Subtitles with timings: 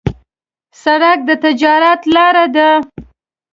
[0.83, 2.69] سړک د تجارت لار ده.